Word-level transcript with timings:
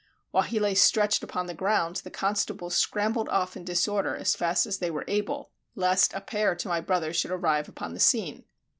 While 0.31 0.41
he 0.41 0.59
lay 0.59 0.73
stretched 0.73 1.21
upon 1.21 1.45
the 1.45 1.53
ground 1.53 1.97
the 1.97 2.09
constables 2.09 2.75
scrambled 2.75 3.29
off 3.29 3.55
in 3.55 3.63
disorder 3.63 4.15
as 4.15 4.33
fast 4.35 4.65
as 4.65 4.79
they 4.79 4.89
were 4.89 5.05
able, 5.07 5.51
lest 5.75 6.11
a 6.15 6.21
pair 6.21 6.55
to 6.55 6.67
my 6.67 6.81
brother 6.81 7.13
should 7.13 7.29
arrive 7.29 7.69
upon 7.69 7.93
the 7.93 7.99
scene. 7.99 8.45